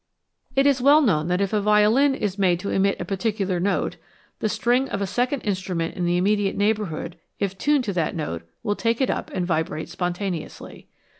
[0.55, 3.97] It is well known that if a violin is made to emit a particular note,
[4.39, 8.41] the string of a second instrument in the immediate neighbourhood, if tuned to that note,
[8.63, 10.87] will take it up and vibrate spontaneously.